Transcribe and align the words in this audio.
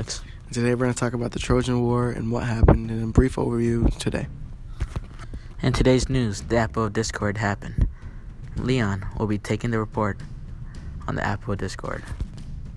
Alex. 0.00 0.22
Today 0.50 0.70
we're 0.70 0.84
going 0.84 0.94
to 0.94 0.98
talk 0.98 1.12
about 1.12 1.32
the 1.32 1.38
Trojan 1.38 1.82
War 1.82 2.10
and 2.10 2.32
what 2.32 2.44
happened 2.44 2.90
in 2.90 3.02
a 3.02 3.06
brief 3.08 3.36
overview 3.36 3.94
today. 3.98 4.28
In 5.60 5.74
today's 5.74 6.08
news, 6.08 6.40
the 6.40 6.56
Apple 6.56 6.86
of 6.86 6.94
Discord 6.94 7.36
happened. 7.36 7.86
Leon 8.56 9.04
will 9.18 9.26
be 9.26 9.36
taking 9.36 9.72
the 9.72 9.78
report 9.78 10.16
on 11.06 11.16
the 11.16 11.22
Apple 11.22 11.54
Discord. 11.54 12.02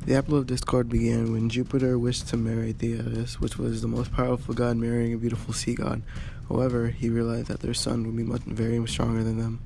The 0.05 0.16
Apple 0.16 0.38
of 0.38 0.47
Discord 0.47 0.89
began 0.89 1.31
when 1.31 1.47
Jupiter 1.47 1.97
wished 1.97 2.27
to 2.27 2.35
marry 2.35 2.73
Thetis, 2.73 3.39
which 3.39 3.58
was 3.58 3.81
the 3.81 3.88
most 3.88 4.11
powerful 4.11 4.53
god 4.53 4.75
marrying 4.75 5.13
a 5.13 5.17
beautiful 5.17 5.53
sea 5.53 5.75
god. 5.75 6.02
However, 6.49 6.88
he 6.89 7.08
realized 7.08 7.47
that 7.47 7.61
their 7.61 7.73
son 7.73 8.05
would 8.05 8.17
be 8.17 8.23
much 8.23 8.41
very 8.41 8.85
stronger 8.85 9.23
than 9.23 9.38
them. 9.38 9.61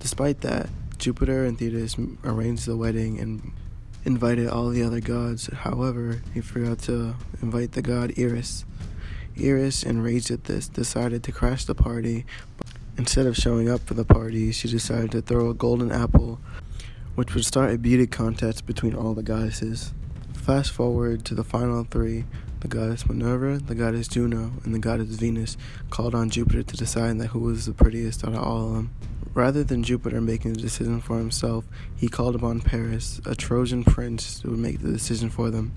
Despite 0.00 0.40
that, 0.40 0.68
Jupiter 0.98 1.44
and 1.44 1.56
Thetis 1.56 1.94
arranged 2.24 2.66
the 2.66 2.76
wedding 2.76 3.20
and 3.20 3.52
invited 4.04 4.48
all 4.48 4.68
the 4.68 4.82
other 4.82 5.00
gods. 5.00 5.48
However, 5.52 6.22
he 6.34 6.40
forgot 6.40 6.80
to 6.80 7.14
invite 7.40 7.72
the 7.72 7.82
god 7.82 8.12
Eris. 8.16 8.64
Eris, 9.36 9.82
enraged 9.82 10.30
at 10.30 10.44
this, 10.44 10.68
decided 10.68 11.22
to 11.24 11.32
crash 11.32 11.64
the 11.64 11.74
party. 11.74 12.26
Instead 12.98 13.26
of 13.26 13.36
showing 13.36 13.70
up 13.70 13.80
for 13.80 13.94
the 13.94 14.04
party, 14.04 14.52
she 14.52 14.68
decided 14.68 15.10
to 15.12 15.22
throw 15.22 15.50
a 15.50 15.54
golden 15.54 15.90
apple, 15.90 16.38
which 17.14 17.34
would 17.34 17.44
start 17.44 17.72
a 17.72 17.78
beauty 17.78 18.06
contest 18.06 18.66
between 18.66 18.94
all 18.94 19.14
the 19.14 19.22
goddesses. 19.22 19.92
Fast 20.34 20.72
forward 20.72 21.24
to 21.24 21.34
the 21.34 21.44
final 21.44 21.84
three 21.84 22.24
the 22.62 22.68
goddess 22.68 23.08
Minerva, 23.08 23.58
the 23.58 23.74
goddess 23.74 24.06
Juno, 24.06 24.52
and 24.62 24.72
the 24.72 24.78
goddess 24.78 25.08
Venus 25.08 25.56
called 25.90 26.14
on 26.14 26.30
Jupiter 26.30 26.62
to 26.62 26.76
decide 26.76 27.18
that 27.18 27.28
who 27.28 27.40
was 27.40 27.66
the 27.66 27.72
prettiest 27.72 28.24
out 28.24 28.34
of 28.34 28.42
all 28.42 28.68
of 28.68 28.74
them. 28.74 28.90
Rather 29.34 29.64
than 29.64 29.82
Jupiter 29.82 30.20
making 30.20 30.52
the 30.52 30.60
decision 30.60 31.00
for 31.00 31.18
himself, 31.18 31.64
he 31.96 32.08
called 32.08 32.36
upon 32.36 32.60
Paris, 32.60 33.20
a 33.26 33.34
Trojan 33.34 33.82
prince, 33.82 34.38
to 34.40 34.48
make 34.48 34.80
the 34.80 34.92
decision 34.92 35.28
for 35.28 35.50
them. 35.50 35.72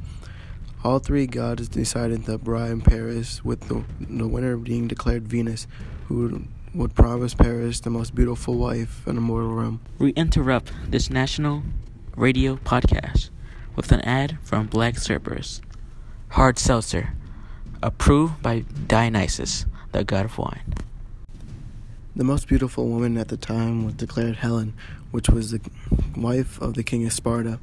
All 0.83 0.99
three 0.99 1.25
gods 1.25 1.67
decided 1.69 2.25
to 2.25 2.37
bribe 2.37 2.83
Paris, 2.83 3.43
with 3.43 3.61
the, 3.61 3.83
the 3.99 4.27
winner 4.27 4.55
being 4.55 4.87
declared 4.87 5.27
Venus, 5.27 5.65
who 6.07 6.45
would 6.75 6.93
promise 6.93 7.33
Paris 7.33 7.79
the 7.79 7.89
most 7.89 8.13
beautiful 8.13 8.59
wife 8.59 9.07
in 9.07 9.15
the 9.15 9.21
mortal 9.21 9.55
realm. 9.55 9.81
We 9.97 10.11
interrupt 10.11 10.71
this 10.87 11.09
national 11.09 11.63
radio 12.15 12.57
podcast 12.57 13.31
with 13.75 13.91
an 13.91 14.01
ad 14.01 14.37
from 14.43 14.67
Black 14.67 14.99
Cerberus. 14.99 15.61
Hard 16.29 16.59
seltzer, 16.59 17.13
approved 17.81 18.41
by 18.41 18.65
Dionysus, 18.87 19.65
the 19.91 20.03
god 20.03 20.25
of 20.25 20.37
wine. 20.37 20.73
The 22.15 22.23
most 22.23 22.47
beautiful 22.47 22.87
woman 22.87 23.17
at 23.17 23.29
the 23.29 23.37
time 23.37 23.85
was 23.85 23.93
declared 23.95 24.37
Helen, 24.37 24.73
which 25.11 25.29
was 25.29 25.51
the 25.51 25.61
wife 26.15 26.61
of 26.61 26.73
the 26.73 26.83
king 26.83 27.05
of 27.05 27.13
Sparta. 27.13 27.59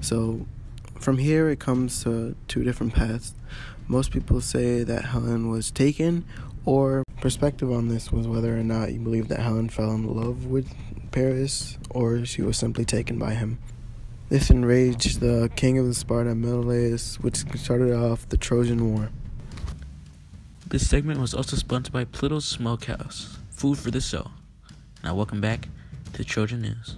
So 0.00 0.46
from 0.98 1.18
here, 1.18 1.48
it 1.48 1.58
comes 1.58 2.02
to 2.04 2.36
two 2.48 2.64
different 2.64 2.94
paths. 2.94 3.34
Most 3.88 4.10
people 4.10 4.40
say 4.40 4.84
that 4.84 5.06
Helen 5.06 5.48
was 5.48 5.70
taken, 5.70 6.24
or 6.64 7.04
perspective 7.20 7.70
on 7.70 7.88
this 7.88 8.12
was 8.12 8.26
whether 8.26 8.56
or 8.58 8.62
not 8.62 8.92
you 8.92 8.98
believe 8.98 9.28
that 9.28 9.40
Helen 9.40 9.68
fell 9.68 9.92
in 9.92 10.06
love 10.06 10.46
with 10.46 10.72
Paris 11.12 11.78
or 11.90 12.24
she 12.24 12.42
was 12.42 12.56
simply 12.56 12.84
taken 12.84 13.18
by 13.18 13.34
him. 13.34 13.58
This 14.32 14.48
enraged 14.48 15.20
the 15.20 15.50
king 15.56 15.78
of 15.78 15.94
Sparta, 15.94 16.34
Menelaus, 16.34 17.16
which 17.16 17.44
started 17.60 17.92
off 17.92 18.26
the 18.30 18.38
Trojan 18.38 18.94
War. 18.94 19.10
This 20.66 20.88
segment 20.88 21.20
was 21.20 21.34
also 21.34 21.54
sponsored 21.54 21.92
by 21.92 22.06
Pluto's 22.06 22.46
Smokehouse, 22.46 23.36
food 23.50 23.76
for 23.76 23.90
the 23.90 24.00
soul. 24.00 24.30
Now, 25.04 25.14
welcome 25.14 25.42
back 25.42 25.68
to 26.14 26.24
Trojan 26.24 26.62
News. 26.62 26.96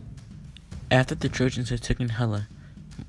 After 0.92 1.16
the 1.16 1.28
Trojans 1.28 1.70
had 1.70 1.82
taken 1.82 2.10
Helen, 2.10 2.46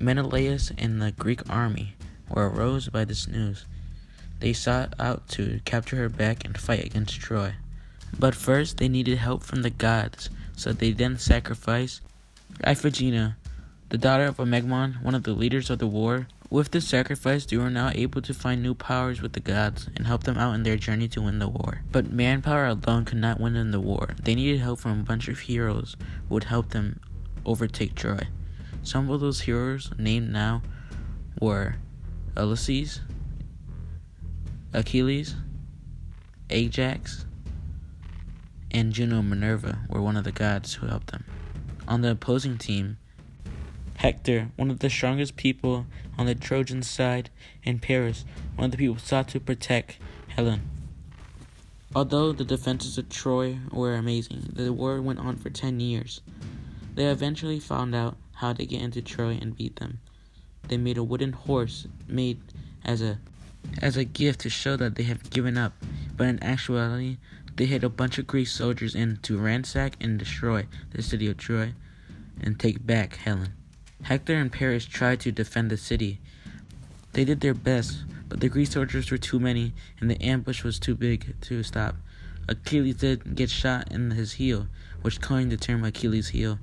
Menelaus 0.00 0.72
and 0.76 1.00
the 1.00 1.12
Greek 1.12 1.48
army 1.48 1.94
were 2.28 2.50
aroused 2.50 2.90
by 2.90 3.04
this 3.04 3.28
news. 3.28 3.64
They 4.40 4.52
sought 4.52 4.92
out 4.98 5.28
to 5.28 5.60
capture 5.64 5.98
her 5.98 6.08
back 6.08 6.44
and 6.44 6.58
fight 6.58 6.84
against 6.84 7.20
Troy. 7.20 7.54
But 8.18 8.34
first, 8.34 8.78
they 8.78 8.88
needed 8.88 9.18
help 9.18 9.44
from 9.44 9.62
the 9.62 9.70
gods, 9.70 10.30
so 10.56 10.72
they 10.72 10.90
then 10.90 11.16
sacrificed 11.16 12.00
Iphigenia, 12.64 13.36
the 13.88 13.98
daughter 13.98 14.24
of 14.24 14.40
Agamemnon, 14.40 14.98
one 15.02 15.14
of 15.14 15.22
the 15.22 15.32
leaders 15.32 15.70
of 15.70 15.78
the 15.78 15.86
war. 15.86 16.26
With 16.50 16.70
this 16.70 16.86
sacrifice, 16.86 17.46
they 17.46 17.56
were 17.56 17.70
now 17.70 17.90
able 17.94 18.20
to 18.22 18.34
find 18.34 18.62
new 18.62 18.74
powers 18.74 19.20
with 19.20 19.32
the 19.32 19.40
gods 19.40 19.88
and 19.96 20.06
help 20.06 20.24
them 20.24 20.38
out 20.38 20.54
in 20.54 20.62
their 20.62 20.76
journey 20.76 21.08
to 21.08 21.22
win 21.22 21.38
the 21.38 21.48
war. 21.48 21.82
But 21.92 22.10
manpower 22.10 22.66
alone 22.66 23.04
could 23.04 23.18
not 23.18 23.40
win 23.40 23.56
in 23.56 23.70
the 23.70 23.80
war. 23.80 24.14
They 24.22 24.34
needed 24.34 24.60
help 24.60 24.80
from 24.80 25.00
a 25.00 25.04
bunch 25.04 25.28
of 25.28 25.40
heroes 25.40 25.96
who 26.28 26.34
would 26.34 26.44
help 26.44 26.70
them 26.70 27.00
overtake 27.44 27.94
Troy. 27.94 28.28
Some 28.82 29.10
of 29.10 29.20
those 29.20 29.40
heroes 29.40 29.90
named 29.98 30.32
now 30.32 30.62
were 31.40 31.76
Ulysses, 32.36 33.00
Achilles, 34.72 35.34
Ajax, 36.50 37.24
and 38.70 38.92
Juno 38.92 39.22
Minerva 39.22 39.78
were 39.88 40.02
one 40.02 40.16
of 40.16 40.24
the 40.24 40.32
gods 40.32 40.74
who 40.74 40.86
helped 40.86 41.08
them. 41.08 41.24
On 41.88 42.02
the 42.02 42.10
opposing 42.12 42.58
team, 42.58 42.98
Hector, 44.06 44.52
one 44.54 44.70
of 44.70 44.78
the 44.78 44.88
strongest 44.88 45.34
people 45.34 45.84
on 46.16 46.26
the 46.26 46.36
Trojan 46.36 46.84
side, 46.84 47.28
and 47.64 47.82
Paris, 47.82 48.24
one 48.54 48.66
of 48.66 48.70
the 48.70 48.76
people 48.76 48.98
sought 48.98 49.26
to 49.30 49.40
protect 49.40 49.98
Helen. 50.28 50.60
Although 51.92 52.30
the 52.30 52.44
defenses 52.44 52.98
of 52.98 53.08
Troy 53.08 53.58
were 53.72 53.96
amazing, 53.96 54.52
the 54.52 54.72
war 54.72 55.02
went 55.02 55.18
on 55.18 55.34
for 55.34 55.50
ten 55.50 55.80
years. 55.80 56.20
They 56.94 57.06
eventually 57.06 57.58
found 57.58 57.96
out 57.96 58.16
how 58.34 58.52
to 58.52 58.64
get 58.64 58.80
into 58.80 59.02
Troy 59.02 59.38
and 59.42 59.56
beat 59.56 59.74
them. 59.74 59.98
They 60.68 60.76
made 60.76 60.98
a 60.98 61.02
wooden 61.02 61.32
horse 61.32 61.88
made 62.06 62.40
as 62.84 63.02
a 63.02 63.18
as 63.82 63.96
a 63.96 64.04
gift 64.04 64.38
to 64.42 64.48
show 64.48 64.76
that 64.76 64.94
they 64.94 65.02
have 65.02 65.30
given 65.30 65.58
up, 65.58 65.72
but 66.16 66.28
in 66.28 66.40
actuality, 66.44 67.16
they 67.56 67.66
had 67.66 67.82
a 67.82 67.88
bunch 67.88 68.18
of 68.18 68.28
Greek 68.28 68.46
soldiers 68.46 68.94
in 68.94 69.16
to 69.22 69.36
ransack 69.36 69.96
and 70.00 70.16
destroy 70.16 70.68
the 70.92 71.02
city 71.02 71.26
of 71.26 71.38
Troy 71.38 71.72
and 72.40 72.60
take 72.60 72.86
back 72.86 73.16
Helen. 73.16 73.54
Hector 74.02 74.34
and 74.34 74.52
Paris 74.52 74.84
tried 74.84 75.20
to 75.20 75.32
defend 75.32 75.70
the 75.70 75.76
city. 75.76 76.20
They 77.12 77.24
did 77.24 77.40
their 77.40 77.54
best, 77.54 78.04
but 78.28 78.40
the 78.40 78.48
Greek 78.48 78.68
soldiers 78.68 79.10
were 79.10 79.18
too 79.18 79.40
many 79.40 79.72
and 80.00 80.10
the 80.10 80.22
ambush 80.22 80.62
was 80.62 80.78
too 80.78 80.94
big 80.94 81.34
to 81.42 81.62
stop. 81.62 81.96
Achilles 82.48 82.96
did 82.96 83.34
get 83.34 83.50
shot 83.50 83.90
in 83.90 84.12
his 84.12 84.34
heel, 84.34 84.68
which 85.02 85.20
coined 85.20 85.50
the 85.50 85.56
term 85.56 85.82
Achilles' 85.84 86.28
heel, 86.28 86.58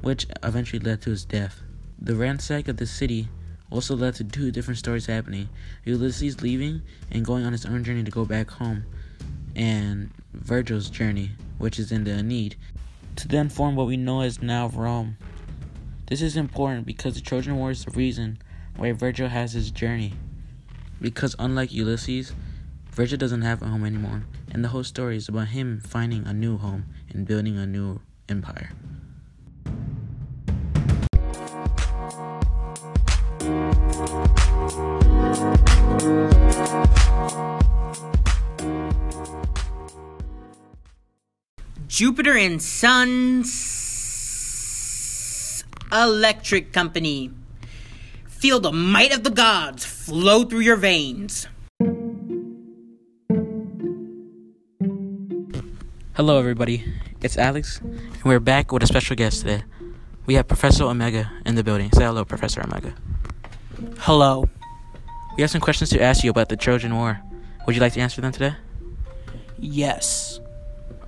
which 0.00 0.26
eventually 0.42 0.80
led 0.80 1.02
to 1.02 1.10
his 1.10 1.24
death. 1.24 1.62
The 2.00 2.16
ransack 2.16 2.66
of 2.66 2.78
the 2.78 2.86
city 2.86 3.28
also 3.70 3.94
led 3.94 4.16
to 4.16 4.24
two 4.24 4.50
different 4.50 4.78
stories 4.78 5.06
happening 5.06 5.48
Ulysses 5.84 6.42
leaving 6.42 6.82
and 7.10 7.24
going 7.24 7.44
on 7.44 7.52
his 7.52 7.64
own 7.64 7.84
journey 7.84 8.02
to 8.02 8.10
go 8.10 8.24
back 8.24 8.50
home, 8.50 8.84
and 9.54 10.10
Virgil's 10.32 10.90
journey, 10.90 11.32
which 11.58 11.78
is 11.78 11.92
in 11.92 12.04
the 12.04 12.18
Aeneid, 12.18 12.56
to 13.16 13.28
then 13.28 13.48
form 13.48 13.76
what 13.76 13.86
we 13.86 13.96
know 13.96 14.22
as 14.22 14.42
now 14.42 14.68
Rome. 14.68 15.16
This 16.10 16.22
is 16.22 16.36
important 16.36 16.86
because 16.86 17.14
the 17.14 17.20
Trojan 17.20 17.56
War 17.56 17.70
is 17.70 17.84
the 17.84 17.92
reason 17.92 18.38
why 18.74 18.90
Virgil 18.90 19.28
has 19.28 19.52
his 19.52 19.70
journey. 19.70 20.14
Because 21.00 21.36
unlike 21.38 21.72
Ulysses, 21.72 22.32
Virgil 22.90 23.16
doesn't 23.16 23.42
have 23.42 23.62
a 23.62 23.66
home 23.66 23.84
anymore, 23.84 24.24
and 24.50 24.64
the 24.64 24.70
whole 24.70 24.82
story 24.82 25.16
is 25.16 25.28
about 25.28 25.48
him 25.50 25.78
finding 25.78 26.26
a 26.26 26.32
new 26.32 26.58
home 26.58 26.86
and 27.10 27.28
building 27.28 27.56
a 27.56 27.64
new 27.64 28.00
empire. 28.28 28.72
Jupiter 41.86 42.36
and 42.36 42.60
Sons 42.60 43.79
Electric 45.92 46.72
Company. 46.72 47.32
Feel 48.26 48.60
the 48.60 48.72
might 48.72 49.12
of 49.12 49.24
the 49.24 49.30
gods 49.30 49.84
flow 49.84 50.44
through 50.44 50.60
your 50.60 50.76
veins. 50.76 51.48
Hello, 56.14 56.38
everybody. 56.38 56.84
It's 57.22 57.36
Alex, 57.36 57.80
and 57.80 58.24
we're 58.24 58.40
back 58.40 58.72
with 58.72 58.82
a 58.82 58.86
special 58.86 59.16
guest 59.16 59.40
today. 59.40 59.64
We 60.26 60.34
have 60.34 60.46
Professor 60.46 60.84
Omega 60.84 61.30
in 61.44 61.54
the 61.54 61.64
building. 61.64 61.90
Say 61.92 62.04
hello, 62.04 62.24
Professor 62.24 62.62
Omega. 62.62 62.94
Hello. 63.98 64.48
We 65.36 65.42
have 65.42 65.50
some 65.50 65.60
questions 65.60 65.90
to 65.90 66.00
ask 66.00 66.22
you 66.22 66.30
about 66.30 66.48
the 66.50 66.56
Trojan 66.56 66.94
War. 66.94 67.20
Would 67.66 67.74
you 67.74 67.80
like 67.80 67.94
to 67.94 68.00
answer 68.00 68.20
them 68.20 68.32
today? 68.32 68.54
Yes. 69.58 70.40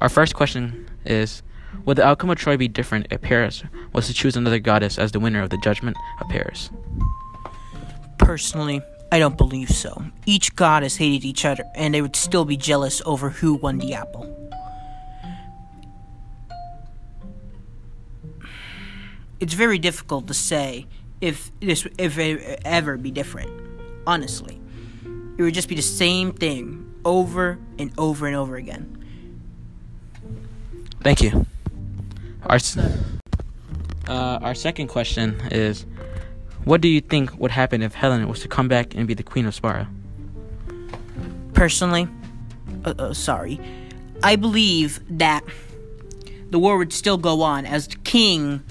Our 0.00 0.08
first 0.08 0.34
question 0.34 0.90
is 1.04 1.42
Would 1.84 1.98
the 1.98 2.06
outcome 2.06 2.30
of 2.30 2.38
Troy 2.38 2.56
be 2.56 2.68
different 2.68 3.08
if 3.10 3.20
Paris 3.20 3.62
was 3.92 4.06
to 4.06 4.14
choose 4.14 4.36
another 4.36 4.58
goddess 4.58 4.98
as 4.98 5.12
the 5.12 5.20
winner 5.20 5.42
of 5.42 5.50
the 5.50 5.58
judgment 5.58 5.96
of 6.20 6.28
Paris? 6.28 6.70
Personally, 8.18 8.80
I 9.10 9.18
don't 9.18 9.36
believe 9.36 9.68
so. 9.68 10.04
Each 10.24 10.54
goddess 10.54 10.96
hated 10.96 11.24
each 11.24 11.44
other, 11.44 11.64
and 11.74 11.92
they 11.92 12.00
would 12.00 12.16
still 12.16 12.44
be 12.44 12.56
jealous 12.56 13.02
over 13.04 13.30
who 13.30 13.54
won 13.54 13.78
the 13.78 13.94
apple. 13.94 14.28
It's 19.40 19.54
very 19.54 19.78
difficult 19.78 20.28
to 20.28 20.34
say 20.34 20.86
if 21.20 21.50
this 21.60 21.86
if 21.98 22.16
it 22.16 22.62
ever 22.64 22.96
be 22.96 23.10
different. 23.10 23.50
Honestly, 24.06 24.60
it 25.36 25.42
would 25.42 25.52
just 25.52 25.68
be 25.68 25.74
the 25.74 25.82
same 25.82 26.32
thing 26.32 26.94
over 27.04 27.58
and 27.78 27.92
over 27.98 28.26
and 28.26 28.36
over 28.36 28.56
again. 28.56 29.04
Thank 31.02 31.22
you. 31.22 31.44
Our 32.46 32.58
uh, 34.08 34.38
our 34.42 34.54
second 34.54 34.88
question 34.88 35.40
is, 35.50 35.86
what 36.64 36.80
do 36.80 36.88
you 36.88 37.00
think 37.00 37.38
would 37.38 37.50
happen 37.50 37.82
if 37.82 37.94
Helen 37.94 38.28
was 38.28 38.40
to 38.40 38.48
come 38.48 38.68
back 38.68 38.94
and 38.94 39.06
be 39.06 39.14
the 39.14 39.22
queen 39.22 39.46
of 39.46 39.54
Sparta? 39.54 39.88
Personally, 41.54 42.08
uh, 42.84 42.94
uh, 42.98 43.14
sorry, 43.14 43.60
I 44.22 44.36
believe 44.36 45.00
that 45.18 45.42
the 46.50 46.58
war 46.58 46.76
would 46.76 46.92
still 46.92 47.16
go 47.16 47.42
on 47.42 47.64
as 47.64 47.88
the 47.88 47.96
king 47.96 48.62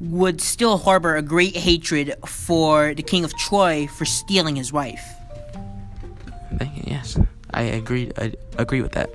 would 0.00 0.40
still 0.40 0.78
harbor 0.78 1.16
a 1.16 1.22
great 1.22 1.56
hatred 1.56 2.14
for 2.26 2.94
the 2.94 3.02
king 3.02 3.24
of 3.24 3.34
Troy 3.36 3.86
for 3.86 4.04
stealing 4.04 4.56
his 4.56 4.72
wife. 4.72 5.02
Thank 6.58 6.76
you. 6.76 6.84
Yes, 6.86 7.18
I 7.52 7.62
agree. 7.62 8.12
I 8.16 8.32
agree 8.56 8.82
with 8.82 8.92
that. 8.92 9.10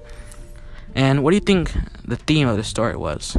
And 0.95 1.23
what 1.23 1.31
do 1.31 1.35
you 1.35 1.41
think 1.41 1.71
the 2.05 2.17
theme 2.17 2.47
of 2.47 2.57
the 2.57 2.63
story 2.63 2.95
was? 2.95 3.37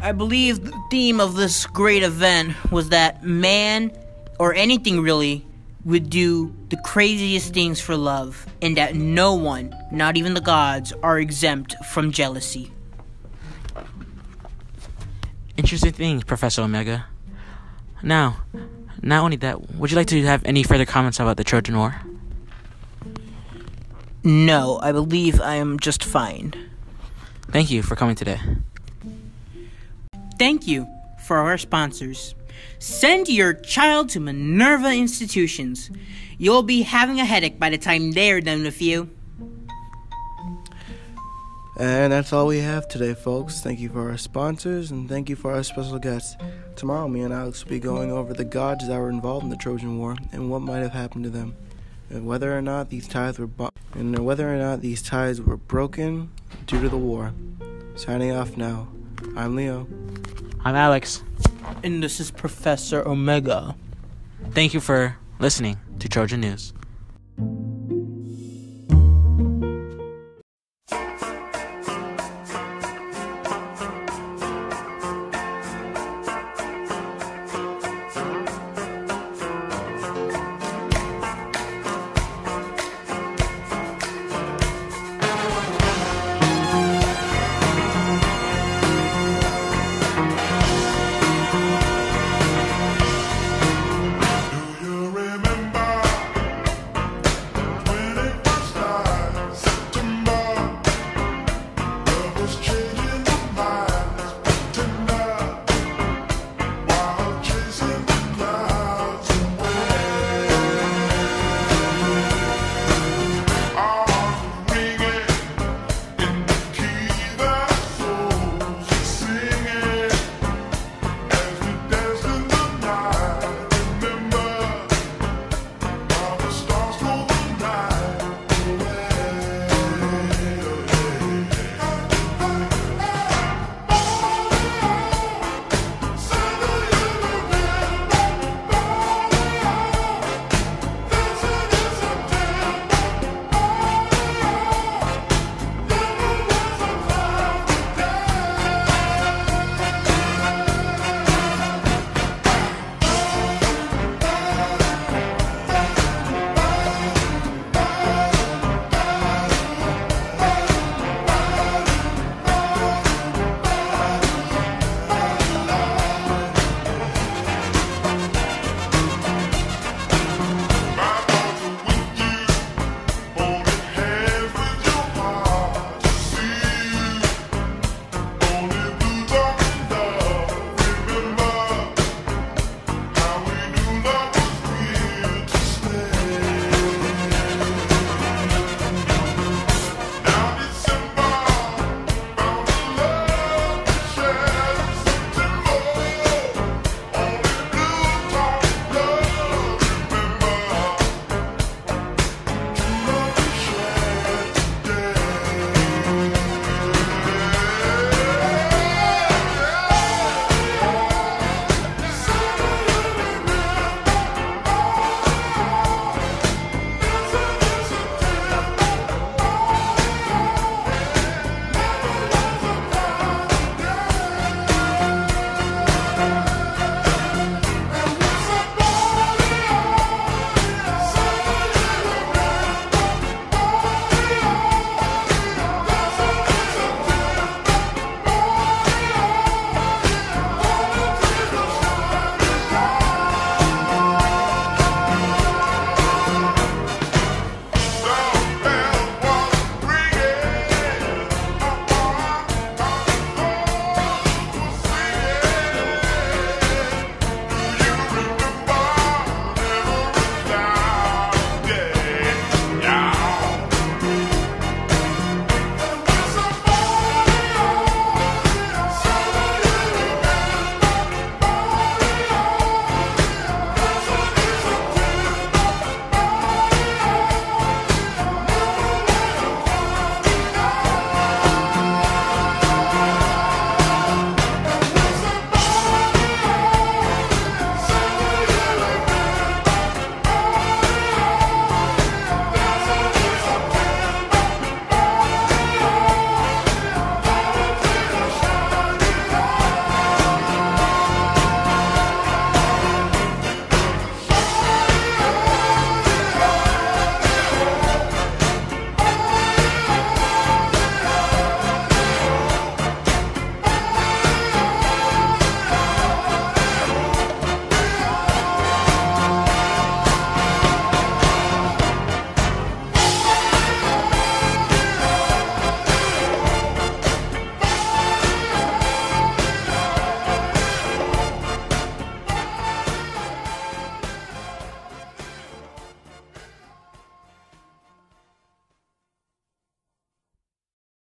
I 0.00 0.12
believe 0.12 0.64
the 0.64 0.78
theme 0.90 1.20
of 1.20 1.34
this 1.34 1.66
great 1.66 2.02
event 2.02 2.54
was 2.70 2.90
that 2.90 3.24
man, 3.24 3.92
or 4.38 4.54
anything 4.54 5.00
really, 5.00 5.44
would 5.84 6.10
do 6.10 6.54
the 6.68 6.76
craziest 6.78 7.54
things 7.54 7.80
for 7.80 7.96
love, 7.96 8.46
and 8.60 8.76
that 8.76 8.94
no 8.94 9.34
one, 9.34 9.74
not 9.90 10.16
even 10.16 10.34
the 10.34 10.40
gods, 10.40 10.92
are 11.02 11.18
exempt 11.18 11.74
from 11.92 12.10
jealousy. 12.10 12.72
Interesting 15.56 15.92
things, 15.92 16.24
Professor 16.24 16.62
Omega. 16.62 17.06
Now, 18.02 18.38
not 19.00 19.24
only 19.24 19.36
that, 19.36 19.74
would 19.76 19.90
you 19.90 19.96
like 19.96 20.08
to 20.08 20.22
have 20.22 20.44
any 20.44 20.62
further 20.62 20.84
comments 20.84 21.18
about 21.18 21.36
the 21.36 21.44
Trojan 21.44 21.78
War? 21.78 22.00
No, 24.22 24.78
I 24.82 24.92
believe 24.92 25.40
I 25.40 25.54
am 25.54 25.78
just 25.78 26.04
fine. 26.04 26.52
Thank 27.48 27.70
you 27.70 27.82
for 27.82 27.94
coming 27.94 28.16
today. 28.16 28.40
Thank 30.38 30.66
you 30.66 30.86
for 31.18 31.38
our 31.38 31.58
sponsors. 31.58 32.34
Send 32.78 33.28
your 33.28 33.54
child 33.54 34.10
to 34.10 34.20
Minerva 34.20 34.92
institutions. 34.92 35.90
You'll 36.38 36.62
be 36.62 36.82
having 36.82 37.20
a 37.20 37.24
headache 37.24 37.58
by 37.58 37.70
the 37.70 37.78
time 37.78 38.12
they're 38.12 38.40
done 38.40 38.62
with 38.62 38.82
you. 38.82 39.10
And 41.78 42.10
that's 42.12 42.32
all 42.32 42.46
we 42.46 42.60
have 42.60 42.88
today, 42.88 43.12
folks. 43.12 43.60
Thank 43.60 43.80
you 43.80 43.90
for 43.90 44.10
our 44.10 44.16
sponsors 44.16 44.90
and 44.90 45.08
thank 45.08 45.28
you 45.28 45.36
for 45.36 45.52
our 45.52 45.62
special 45.62 45.98
guests. 45.98 46.36
Tomorrow, 46.74 47.08
me 47.08 47.20
and 47.20 47.34
Alex 47.34 47.64
will 47.64 47.70
be 47.70 47.80
going 47.80 48.10
over 48.10 48.32
the 48.32 48.44
gods 48.44 48.88
that 48.88 48.98
were 48.98 49.10
involved 49.10 49.44
in 49.44 49.50
the 49.50 49.56
Trojan 49.56 49.98
War 49.98 50.16
and 50.32 50.50
what 50.50 50.62
might 50.62 50.78
have 50.78 50.92
happened 50.92 51.24
to 51.24 51.30
them, 51.30 51.54
and 52.08 52.26
whether 52.26 52.56
or 52.56 52.62
not 52.62 52.88
these 52.88 53.06
ties 53.06 53.38
were 53.38 53.46
bo- 53.46 53.70
and 53.92 54.18
whether 54.24 54.52
or 54.52 54.56
not 54.56 54.80
these 54.80 55.02
ties 55.02 55.40
were 55.40 55.56
broken 55.56 56.30
due 56.66 56.80
to 56.80 56.88
the 56.88 56.96
war. 56.96 57.32
Signing 57.94 58.32
off 58.32 58.56
now. 58.56 58.88
I'm 59.36 59.54
Leo. 59.54 59.86
I'm 60.64 60.74
Alex. 60.74 61.22
And 61.82 62.02
this 62.02 62.20
is 62.20 62.30
Professor 62.30 63.06
Omega. 63.06 63.76
Thank 64.50 64.74
you 64.74 64.80
for 64.80 65.16
listening 65.38 65.76
to 66.00 66.08
Trojan 66.08 66.40
News. 66.40 66.72